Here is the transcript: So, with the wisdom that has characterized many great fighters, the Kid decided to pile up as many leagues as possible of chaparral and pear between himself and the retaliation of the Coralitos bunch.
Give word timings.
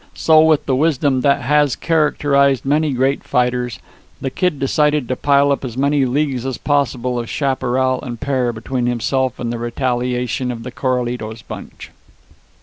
So, 0.15 0.41
with 0.41 0.65
the 0.65 0.75
wisdom 0.75 1.21
that 1.21 1.41
has 1.43 1.75
characterized 1.75 2.65
many 2.65 2.91
great 2.91 3.23
fighters, 3.23 3.77
the 4.19 4.31
Kid 4.31 4.57
decided 4.59 5.07
to 5.07 5.15
pile 5.15 5.51
up 5.51 5.63
as 5.63 5.77
many 5.77 6.07
leagues 6.07 6.43
as 6.43 6.57
possible 6.57 7.19
of 7.19 7.29
chaparral 7.29 8.01
and 8.01 8.19
pear 8.19 8.51
between 8.51 8.87
himself 8.87 9.39
and 9.39 9.53
the 9.53 9.59
retaliation 9.59 10.51
of 10.51 10.63
the 10.63 10.71
Coralitos 10.71 11.43
bunch. 11.43 11.91